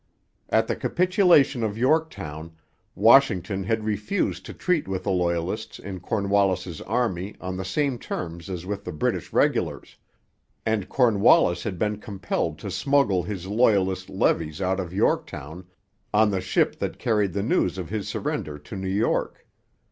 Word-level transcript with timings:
At 0.49 0.65
the 0.67 0.75
capitulation 0.75 1.61
of 1.61 1.77
Yorktown, 1.77 2.53
Washington 2.95 3.65
had 3.65 3.83
refused 3.83 4.47
to 4.47 4.53
treat 4.55 4.87
with 4.87 5.03
the 5.03 5.11
Loyalists 5.11 5.77
in 5.77 5.99
Cornwallis's 5.99 6.81
army 6.81 7.35
on 7.39 7.55
the 7.55 7.63
same 7.63 7.99
terms 7.99 8.49
as 8.49 8.65
with 8.65 8.83
the 8.83 8.91
British 8.91 9.31
regulars; 9.31 9.97
and 10.65 10.89
Cornwallis 10.89 11.61
had 11.61 11.77
been 11.77 11.97
compelled 11.97 12.57
to 12.57 12.71
smuggle 12.71 13.21
his 13.21 13.45
Loyalist 13.45 14.09
levies 14.09 14.59
out 14.59 14.79
of 14.79 14.91
Yorktown 14.91 15.67
on 16.11 16.31
the 16.31 16.41
ship 16.41 16.77
that 16.79 16.97
carried 16.97 17.33
the 17.33 17.43
news 17.43 17.77
of 17.77 17.89
his 17.89 18.07
surrender 18.09 18.57
to 18.57 18.75
New 18.75 18.89
York. 18.89 19.45